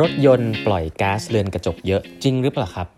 [0.00, 2.88] รถยนต์ปล่อยก๊าซเรือนกระจกเยอะจริงหรือเปล่าครับ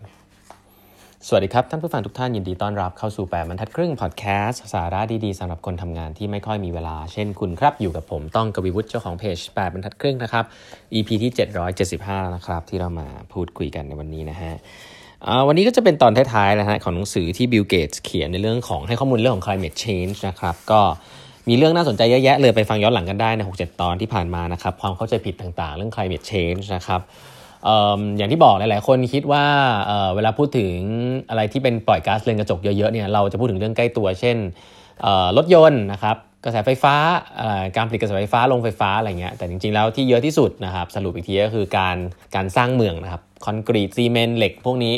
[1.27, 10.45] สวัสดีครับ ท่านผู้ฟังทุกท่านยินดีต้อนรับเข้าสู่แปดบรรทัดครึ่งพอดแคสต์สาระดีๆสำหรับคนทำงานที่ไม่ค่อยมีเวลา เช่นเคยครับ อยู่กับผมต้องกวีวุฒิเจ้าของเพจแปดบรรทัดครึ่งนะครับ
[10.93, 11.31] EP ที่
[11.87, 14.53] 775 นะครับ ที่เรามาพูดคุยกันในวันนี้นะฮะ
[15.47, 20.81] วันนี้ก็จะเป็นตอนท้ายๆนะฮะของหนังสือที่บิลเกตส์เขียนในเรื่องของให้ข้อมูลเรื่องของ climate change นะครับก็
[21.49, 27.01] มีเรื่องน่าสนใจเยอะแยะเลยไปฟังย้อนหลังกันได้ใน 6-7 ตอนที่ผ่านมานะครับความเข้าใจผิดต่างๆ เรื่อง climate change นะครับ
[28.17, 29.45] อย่างที่บอกหลาย ๆ คนคิดว่า
[29.85, 30.73] เเวลาพูดถึง
[31.29, 34.37] อะไรที่เป็นปล่อยก๊าซเรือนกระจกเยอะ ๆ เนี่ยเราจะพูดถึงเรื่องใกล้ตัว เช่น
[35.37, 36.95] รถยนต์นะครับกระแสไฟฟ้า
[37.75, 41.97] การผลิตกระแสไฟฟ้าลงไฟฟ้าอะไรเงี้ยแต่จริง ๆ แล้วที่เยอะที่สุดนะครับสรุปอีกทีก็คือการ
[42.35, 44.93] การสร้างเมืองนะครับคอนกรีตซีเมนต์เหล็ก พวกนี้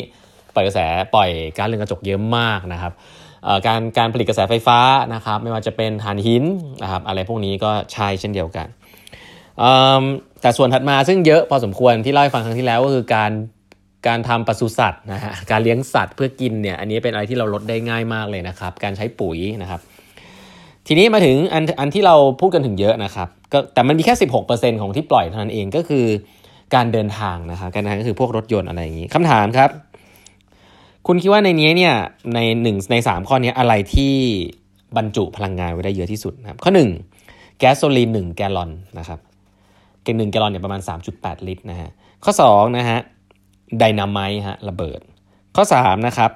[0.54, 0.80] ปล่อยกระแส
[1.14, 2.92] ปล่อยก๊าซเรือนกระจกเยอะมากนะครับ
[3.66, 4.78] การการผลิตกระแสไฟฟ้า
[5.14, 6.44] นะครับไม่ว่าจะเป็นถ่านหิน
[6.82, 8.66] นะครับอะไรพวกนี้ก็ใช่เช่นเดียวกัน
[10.40, 13.32] แต่ส่วนถัดมาซึ่งเยอะพอสมควรที่เล่าให้ฟังครั้งที่แล้วก็คือการ
[14.08, 19.80] การทำปศุสัตว์นะฮะการเลี้ยงสัตว์เพื่อกินเนี่ยอันนี้เป็นอะไรที่เราลดได้ง่ายมากเลยนะครับ การใช้ปุ๋ยนะครับ
[20.86, 24.14] ทีนี้มาถึงอันอันที่เราพูดกันถึงเยอะนะครับก็แต่มันมีแค่
[24.48, 26.06] 16%ของที่ปล่อยเท่านั้นเองก็คือ
[26.74, 29.70] การเดินทางนะครับการเดินทางก็คือพวกรถยนต์อะไรอย่างนี้คำถามครับ
[31.10, 31.94] คุณคิดว่าในนี้เนี่ย
[32.34, 34.14] ในหนึ่งในสามข้อนี้อะไรที่
[34.96, 36.90] บรรจุพลังงานไว้ได้เยอะที่สุดนะครับ ข้อหนึ่ง
[37.58, 39.20] แก๊สโซลีนหนึ่งแกลลอนนะครับ
[40.02, 40.80] เกหนึ่งแกลลอนเนี่ยประมาณ
[41.14, 41.90] 3.8 ลิตรนะฮะ
[42.24, 42.98] ข้อ2นะฮะ
[43.78, 45.00] ไดนามต์ฮะระเบิด
[45.56, 46.30] ข้อ3นะครับ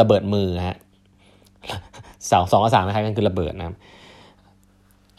[0.00, 0.76] ระเบิดมือฮะ
[2.30, 3.66] สองสองกับสามนะครับก็คือระเบิดนะ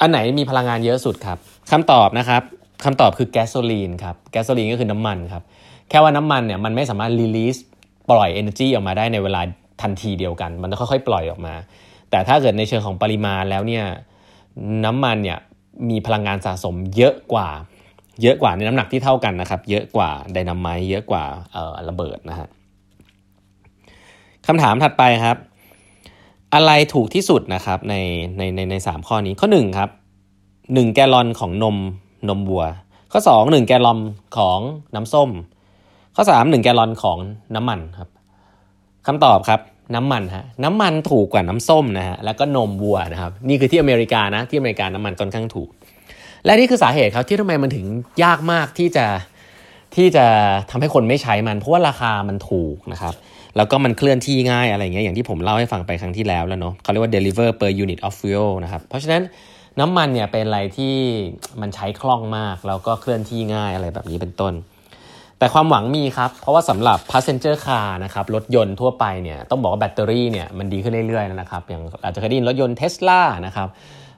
[0.02, 1.37] อันไหนมีพลังงานเยอะสุดครับ
[1.71, 2.41] คำตอบนะครับ
[2.83, 5.43] คำตอบคือแก๊สโซลีนครับแก๊สโซลีนก็คือน้ำมันครับ
[5.89, 7.57] แค่ว่าน้ำมันเนี่ยมันไม่สามารถรีลีส
[8.11, 9.41] ปล่อย energy ออกมาได้ในเวลา
[9.81, 11.53] ทันทีเดียวกัน มันจะค่อยๆ ปล่อยออกมา
[12.09, 13.85] แต่ถ้าเกิดในเชิงของปริมาณแล้วเนี่ย
[14.85, 15.39] น้ำมันเนี่ย
[15.89, 17.49] มีพลังงานสะสมเยอะกว่า
[18.21, 21.23] เยอะกว่าในน้ำหนักที่เท่ากันนะครับ เยอะกว่าไดนาไมต์เยอะกว่า
[21.55, 22.47] ออระเบิดนะฮะ
[24.47, 25.37] คำถามถัดไปครับ
[26.53, 27.95] อะไรถูกที่สุดนะครับใน
[28.37, 29.89] ในในในสามข้อนี้ข้อหนึ่งครับ
[30.73, 31.77] หนึ่งแกลลอนของนม
[32.30, 32.65] นมวัว
[33.11, 33.99] ข้อสองหนึ่งแกลลอน
[34.37, 34.59] ของ
[34.95, 35.30] น้ำส้ม
[36.15, 37.17] ข้อสามหนึ่งแกลลอนของ
[37.55, 38.09] น้ำมันครับ
[39.08, 39.61] คำตอบครับ
[39.95, 45.70] น้ำมันฮะน้ำมันถูกกว่าน้ำส้มนะฮะแล้วก็นมวัวนะครับนี่คือที่อเมริกานะที่อเมริกาน้ำมันค่อนข้างถูก
[46.45, 47.86] และนี่คือสาเหตุครับที่ทำไมมันถึง
[48.23, 49.05] ยากมากที่จะ
[49.95, 50.25] ที่จะ
[50.70, 53.14] ทำให้คนไม่ใช้มัน เพราะว่าราคามันถูกนะครับ
[53.58, 59.21] แล้วก็มันเคลื่อนที่ง่ายอะไรเงี้ยอย่างที่ผมเล่าให้ฟังไปครั้งที่แล้วแล้วเนาะเขาเรียกว่า deliver per unit of fuel นะครับเพราะฉะนั้น
[59.80, 60.95] น้ำมันเนี่ยเป็นอะไรที่
[61.61, 64.53] มันใช้คล่องมากแล้วก็เคลื่อนที่ง่ายอะไรแบบนี้เป็นต้น
[65.39, 73.67] แต่ความหวังมีครับ เพราะว่าสำหรับ passenger car นะครับรถยนต์ทั่วไปเนี่ยต้องบอกว่าแบตเตอรี่เนี่ยมันดีขึ้นเรื่อยๆนะครับอย่างอาจจะเคยได้ยินรถยนต์เทสลานะครับ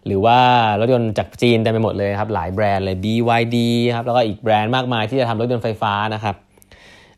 [0.06, 0.38] หรือว่า
[0.80, 3.58] รถยนต์จากจีนเต็มไปหมดเลยครับหลายแบรนด์เลย BYD
[3.96, 6.36] ครับแล้วก็อีกแบรนด์มากมายที่จะทำรถยนต์ไฟฟ้านะครับ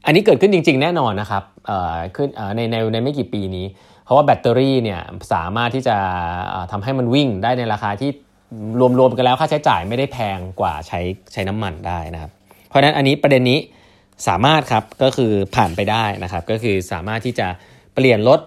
[0.05, 3.65] อันนี้เกิดขึ้นจริง ๆ แน่นอนนะครับเอ่อขึ้นในในในไม่กี่ปีนี้
[4.05, 5.01] เพราะว่าแบตเตอรี่เนี่ย
[5.33, 5.95] สามารถที่จะ
[6.71, 8.09] ทำให้มันวิ่งได้ในราคาที่
[8.99, 10.99] รวมๆกันแล้วค่าใช้จ่ายไม่ได้แพงกว่าใช้
[11.33, 12.31] ใช้น้ำมันได้นะครับ
[12.67, 13.59] เพราะฉะนั้นอันนี้ประเด็นนี้
[14.27, 17.47] สามารถครับก็คือผ่านไปได้นะครับก็คือสามารถที่จะ
[17.95, 18.39] เปลี่ยนรถ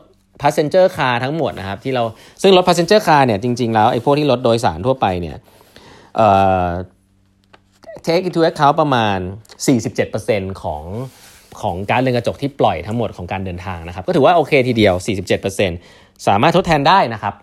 [0.43, 2.03] passenger car ทั้งหมดนะครับที่เรา
[2.43, 5.37] ซึ่งรถ passenger car เนี่ยจริง ๆ แล้วไอ้พวกที่รถโดยสารทั่วไปเนี่ย
[6.17, 6.29] เอ่
[6.67, 6.69] อ
[8.07, 9.19] take into account ประมาณ
[9.91, 10.85] 47%ของ
[11.61, 14.95] ของก๊าซเรือนกระจกที่ปล่อยทั้งหมดของการเดินทางนะครับ ก็ถือว่าโอเคทีเดียว
[15.61, 17.35] 47%สามารถทดแทนได้นะครับ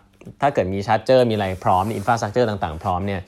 [0.42, 3.22] ถ้าเกิดมี charger มีอะไรพร้อมมี infrastructure ต่างๆ พร้อมเนี่ย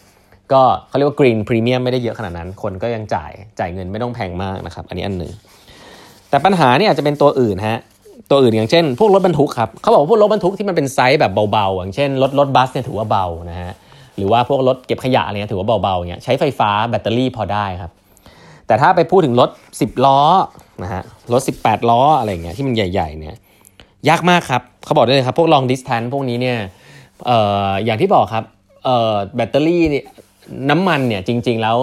[0.54, 5.32] ก็เขาเรียกว่า green premium ไม่ได้เยอะขนาดนั้น คนก็ยังจ่ายจ่ายเงินไม่ต้องแพงมากนะครับ อันนี้อันหนึ่ง
[6.30, 7.80] แต่ปัญหาเนี่ยอาจจะเป็นตัวอื่นฮะ
[8.30, 13.72] ตัวอื่นอย่างเช่น พวกรถบรรทุกครับเขาบอกว่าพวกรถบรรทุกที่มันเป็นไซส์แบบเบาๆ อย่างเช่นรถรถบัสเนี่ยถือว่าเบานะฮะ
[14.18, 17.92] หรือว่าพวกรถเก็บขยะอะไรเงี้ยถือว่าเบาๆเนี่ยใช้ไฟฟ้าแบตเตอรี่พอได้ครับ
[18.68, 20.20] แต่ถ้าไปพูดถึงรถ 10 ล้อ
[20.84, 21.04] นะฮะ
[21.34, 23.36] รถ 18 ล้ออะไรเงี้ยที่มันใหญ่ๆเนี่ย
[24.10, 26.58] ยากมากครับเขาบอกได้เลยครับพวก long distance พวกนี้เนี่ย
[27.26, 28.44] เอ่ออย่างที่บอกครับ
[28.86, 30.06] เอ่อแบตเตอรี่เนี่ย
[30.70, 31.78] น้ำมันเนี่ยจริง ๆ แล้ว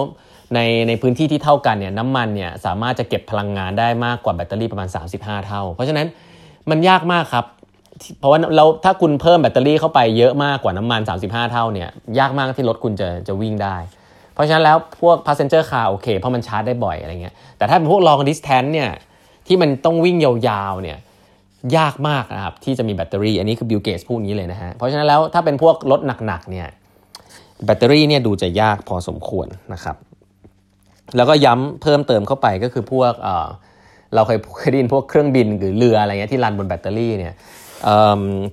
[0.55, 4.87] ในในพื้นที่ที่เท่ากันเนี่ยน้ำมันเนี่ยสามารถจะเก็บพลังงานได้มากกว่าแบตเตอรี่ประมาณ
[5.17, 6.07] 35 เท่า เพราะฉะนั้น
[6.69, 7.45] มันยากมากครับ
[8.19, 11.89] เพราะว่าเราถ้าคุณเพิ่มแบตเตอรี่เข้าไปเยอะมากกว่าน้ำมัน 35 เท่าเนี่ย
[12.19, 13.75] ยากมากที่รถคุณจะจะวิ่งได้
[14.33, 18.89] เพราะฉะนั้นแล้วพวก passenger car โอเค เพราะมันชาร์จได้บ่อยอะไรเงี้ยแต่ถ้าเป็นพวก long distance เนี่ย
[19.47, 20.97] ที่มันต้องวิ่งยาวๆเนี่ย
[21.77, 26.67] ยากมากนะครับที่จะมีแบตเตอรี่ อันนี้คือบิลเกตส์พูดนี้เลยนะฮะเพราะฉะนั้นแล้วถ้าเป็นพวกรถหนักๆเนี่ย
[27.65, 29.95] แบตเตอรี่เนี่ยดูจะยากพอสมควรนะครับ
[31.15, 37.35] แล้วก็ย้ำเพิ่มเติมเข้าไปก็คือพวกเราเคยเคยได้ยินพวกเครื่องบินหรือเรืออะไรเงี้ยที่ run บนแบตเตอรี่เนี่ย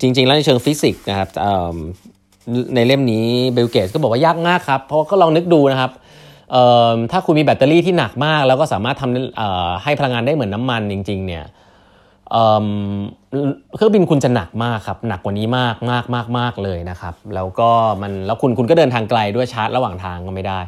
[0.01, 1.29] จริง ๆ แล้วในเชิงฟิสิกส์นะครับ
[2.75, 5.91] ในเล่มนี้บิลเกตส์ก็บอกว่ายากมากครับเพราะก็ลองนึกดูนะครับ
[7.13, 11.45] ถ้าคุณมีแบตเตอรี่ที่หนักมาก แล้วก็สามารถทำให้พลังงานได้เหมือนน้ำมันจริง ๆ เนี่ย
[13.77, 17.71] เครื่องบินคุณจะหนักมากครับหนักกว่านี้มากมากมากมากเลยนะครับ แล้วก็
[18.03, 20.61] มันแล้วคุณคุณก็เดินทางไกลด้วยชาร์จระหว่างทางก็ไม่ได้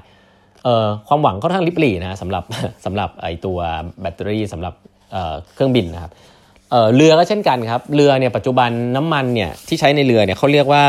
[1.08, 2.44] ความหวังค่อนข้างริบหรี่นะสำหรับ
[2.84, 3.58] สำหรับไอตัว
[4.00, 4.74] แบตเตอรี่สำหรับ
[5.54, 6.12] เครื่องบินนะครับ
[6.94, 10.84] เรือก็เช่นกันครับเรือเนี่ยปัจจุบันน้ำมันเนี่ยที่ใช้ในเรือเนี่ยเขาเรียกว่า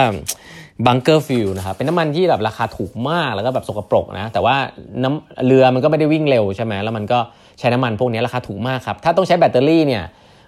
[0.87, 4.55] bunker fuel นะครับเป็นน้ำมันที่แบบราคาถูกมากแล้วก็แบบสกปรกนะแต่ว่า
[5.03, 7.19] น้ำเรือมันก็ไม่ได้วิ่งเร็วใช่ไหมแล้วมันก็
[7.59, 10.03] ใช้น้ำมันพวกนี้ราคาถูกมากครับถ้าต้องใช้แบตเตอรี่เนี่ย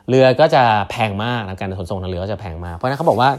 [0.10, 3.30] เรือก็จะแพงมากนะการขนส่งทางเรือก็จะแพงมากเพราะนั้นเขาบอกว่า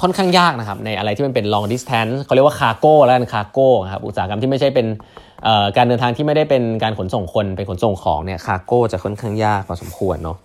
[0.00, 4.86] ค่อนข้างยากนะครับในอะไรที่มันเป็น long distance เขาเรียกว่า cargo แล้วกัน cargo ครับอุตสาหกรรมที่ไม่ใช่เป็น
[5.76, 10.36] การเดินทางที่ไม่ได้เป็นการขนส่งคนเป็นขนส่งของเนี่ย cargo จะค่อนข้างยากพอสมควรเนาะ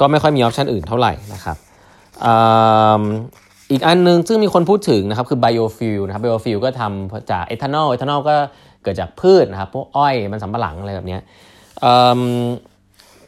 [0.00, 1.56] ก็ไม่ค่อยมี option อื่นเท่าไหร่นะครับ
[3.70, 8.34] อีกอันนึงซึ่งมีคนพูดถึงนะครับคือ biofuel นะครับ biofuel ก็ทำจากเอทานอลเอทานอลก็
[8.82, 11.18] เกิดจากพืชนะครับพวกอ้อยมันสำปะหลังอะไรแบบนี้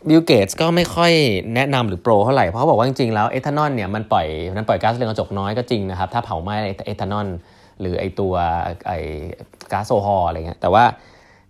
[0.09, 1.13] บิลเกตส์ก็ไม่ค่อย
[1.55, 4.27] แนะนำหรือ pro เท่าไหร่ เพราะเขาบอกว่าจริงๆแล้วเอทานอลเนี่ยมันปล่อย
[4.57, 6.57] มันปล่อยก๊าซเรือนกระจกน้อยก็จริงนะครับ ถ้าเผาไหม้
[6.87, 7.27] เอทานอล
[7.81, 8.35] หรือไอตัว
[8.87, 10.85] ไอแก๊สโซฮอล์อะไรเงี้ยแต่ว่า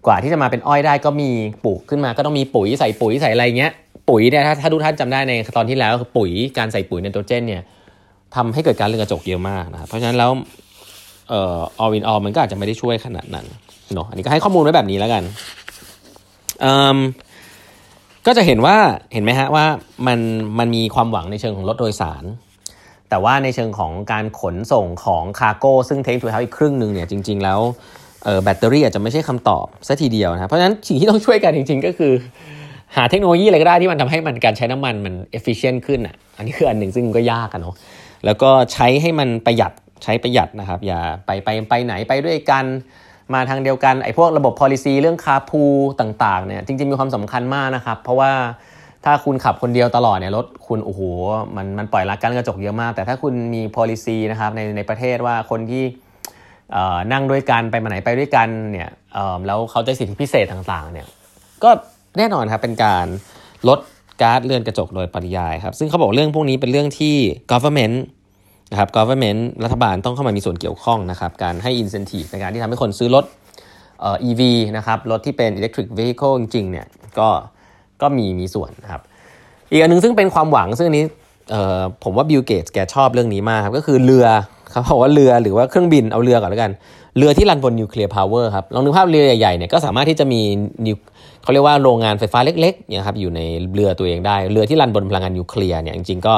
[0.06, 1.30] กว่าที่จะมาเป็นอ้อยได้ก็มี
[1.64, 3.72] ปลูกขึ้นมาก็ต้องมีปุ๋ยใส่ปุ๋ยใส่อะไรเงี้ย
[4.08, 7.62] ปุ๋ยเนี่ยถ้าถ้าทุกท่านจำได้ในตอนที่แล้วคือปุ๋ยการใส่ปุ๋ยไนโตรเจนเนี่ย
[8.36, 10.30] ทำให้เกิดก๊าซเรือนกระจกเยอะมากนะครับเพราะฉะนั้นแล้ว
[11.28, 13.46] เอ่อออวินออมันก็อาจจะไม่ได้ช่วยขนาดนั้น
[13.94, 15.22] เนาะอันนี้ก็ให้ข้อมูลไว้แบบนี้แล้วกัน
[16.64, 16.98] อืม
[18.26, 18.76] ก็จะเห็นว่า
[19.12, 19.66] เห็นไหมฮะว่า
[20.06, 20.18] มัน
[20.58, 22.24] มันมีความหวังในเชิงของรถโดยสาร
[23.10, 27.60] แต่ว่าในเชิงของการขนส่งของ cargo ซึ่ง take into account อีกครึ่งหนึ่งเนี่ยจริง ๆ แล้ว
[28.42, 32.12] แบตเตอรี่อาจจะไม่ใช่คำตอบซะทีเดียวนะเพราะฉะนั้นสิ่งที่ต้องช่วยกันจริง ๆ ก็คือ
[32.96, 37.74] หาเทคโนโลยีอะไรก็ได้ที่มันทำให้มันการใช้น้ำมันมัน efficient ขึ้นอะอันนี้คืออันหนึ่งซึ่งก็ยากอะเนาะ
[38.24, 39.72] แล้วก็ใช้ให้มันประหยัด
[40.04, 42.64] ใช้ประหยัดนะครับ อย่าไปไปไปไหนไปด้วยกัน
[43.34, 45.62] มาทางเดียวกันไอ้พวกระบบ policy เรื่อง carpool
[46.00, 48.32] ต่างๆเนี่ยจริงๆมีความสำคัญมากนะครับเพราะว่า
[49.04, 51.00] ถ้าคุณขับคนเดียวตลอดเนี่ยรถคุณโอ้โห
[51.56, 55.84] มันมันปล่อยก๊าซเรือนกระจกเยอะมาก แต่ถ้าคุณมี policy นะครับในในประเทศว่าคนที่
[57.12, 58.90] นั่งด้วยกันไปมาไหนไปด้วยกันเนี่ย
[59.46, 61.06] แล้วเขาได้สิทธิพิเศษต่างๆเนี่ย
[61.64, 61.70] ก็
[62.18, 63.06] แน่นอนครับเป็นการ
[63.68, 63.78] ลด
[64.22, 67.16] ก๊าซเรือนกระจกโดยปริยายครับซึ่งเขาบอกเรื่องพวกนี้เป็นเรื่องที่
[67.52, 67.96] government
[68.70, 73.24] นะครับ government รัฐบาลต้องเข้ามามีส่วนเกี่ยวข้องนะครับ การให้ incentive ในการที่ทำให้คนซื้อรถ
[74.00, 74.42] เอ่อ EV
[74.76, 76.86] นะครับ รถที่เป็น electric vehicle จริงๆเนี่ย
[77.18, 77.28] ก็
[78.02, 79.02] ก็มีมีส่วนนะครับ
[79.70, 81.04] อีกอันนึงซึ่งเป็นความหวังซึ่งนี้
[81.50, 84.26] เอ่อผมว่าบิลเกตแกชอบเรื่องนี้มากครับ ก็คือเรือ
[84.70, 86.72] เขาบอกว่าเรือหรือว่าเครื่องบินเอาเรือก่อนแล้วกัน
[87.18, 90.40] เรือที่ run บน nuclear power ครับลองนึกภาพเรือใหญ่ๆเนี่ยก็สามารถที่จะมี
[90.86, 90.96] นิว
[91.42, 93.40] เขาเรียกว่าโรงงานไฟฟ้าเล็กๆเนี่ยครับอยู่ใน
[93.74, 96.34] เรือตัวเองได้ เรือที่ run บนพลังงานนิวเคลียร์เนี่ยจริงๆก็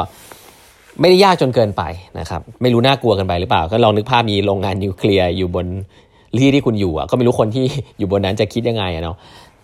[1.00, 1.82] ไม่ได้ยากจนเกินไป
[2.18, 5.66] นะครับ ไม่รู้น่ากลัวเกินไปหรือเปล่า ก็ลองนึกภาพมีโรงงานนิวเคลียร์อยู่บน
[6.40, 7.64] ที่ที่คุณอยู่อะก็ไม่รู้คนที่
[7.98, 9.16] อยู่บนนั้นจะคิดยังไงเนาะ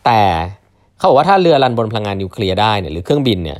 [0.04, 0.20] แต่
[0.98, 3.58] เขาบอกว่าถ้าเรือ run บนพลังงานนิวเคลียร์ได้เนี่ยหรือเครื่องบินเนี่ย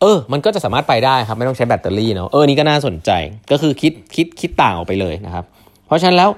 [0.00, 3.10] เออ มันก็จะสามารถไปได้ครับ ไม่ต้องใช้แบตเตอรี่เนาะเออนี่ก็น่าสนใจ
[3.50, 5.44] ก็คือคิดคิดคิดต่างออกไปเลยนะครับ
[5.86, 6.30] เพราะฉะนั้นแล้ว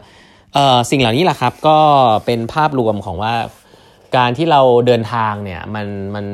[0.91, 1.79] สิ่งเหล่านี้แหละครับ ก็
[2.27, 3.33] เป็นภาพรวมของว่า
[4.17, 6.25] การที่เราเดินทางเนี่ยมันมัน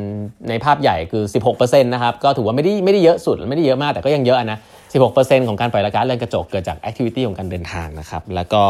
[0.49, 1.23] ในภาพใหญ่คือ
[1.55, 4.59] 16%นะครับก็ถือว่าไม่ได้ไม่ได้เยอะสุดไม่ได้เยอะมากแต่ก็ยังเยอะนะ
[5.03, 8.63] 16%ของการปล่อยละก๊าซเรือนกระจกเกิดจากแอคทิวิตี้ของการเดินทางนะครับแล้วก็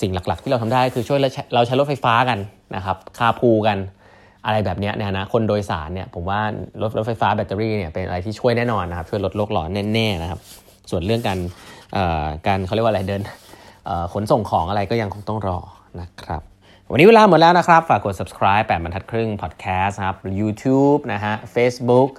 [0.00, 1.18] สิ่งหลักๆ ที่เราทำได้คือช่วย
[1.54, 2.38] เราใช้รถไฟฟ้ากัน
[2.76, 3.78] นะครับคาพูกัน
[4.46, 6.40] อะไรแบบนี้เนี่ยนะคนโดยสารเนี่ยผมว่า
[6.82, 10.40] รถรถไฟฟ้าแบตเตอรี่เนี่ยเป็นอะไรที่ช่วยแน่นอนนะครับช่วยลดโลกร้อนแน่ๆนะครับ
[10.90, 11.38] ส่วนเรื่องการ
[12.46, 13.22] การเขาเรียกว่าอะไรเดิน
[14.12, 15.58] ขนส่งของอะไรก็ยังคงต้องรอ
[16.00, 16.42] นะครับ
[16.94, 22.10] วันนี้เวลาหมดแล้วนะครับ ฝากกด subscribe 8บรรทัดครึ่ง podcast ครับ YouTube นะฮะ Facebook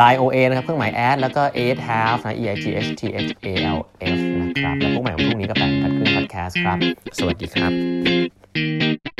[0.00, 3.78] Line OA นะครับ เครื่องหมายแอดแล้วก็ eight half นะ e i g h t h a l
[4.16, 6.78] f นะครับ แล้วพวกใหม่ของพรุ่งนี้ก็แปดบรรทัดครึ่ง podcast ครับ
[7.18, 9.13] สวัสดีครับ